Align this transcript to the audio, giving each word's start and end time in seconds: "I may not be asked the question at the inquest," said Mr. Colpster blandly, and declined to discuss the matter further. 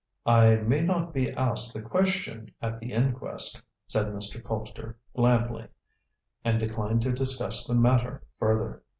"I 0.25 0.55
may 0.55 0.81
not 0.81 1.13
be 1.13 1.29
asked 1.31 1.75
the 1.75 1.81
question 1.83 2.49
at 2.59 2.79
the 2.79 2.91
inquest," 2.91 3.61
said 3.85 4.07
Mr. 4.07 4.41
Colpster 4.41 4.95
blandly, 5.13 5.67
and 6.43 6.59
declined 6.59 7.03
to 7.03 7.11
discuss 7.11 7.67
the 7.67 7.75
matter 7.75 8.23
further. 8.39 8.81